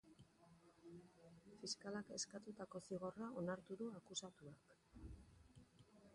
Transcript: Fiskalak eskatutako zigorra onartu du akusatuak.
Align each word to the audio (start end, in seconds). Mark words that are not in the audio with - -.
Fiskalak 1.59 2.09
eskatutako 2.17 2.81
zigorra 2.89 3.29
onartu 3.43 3.79
du 3.83 3.93
akusatuak. 4.01 4.69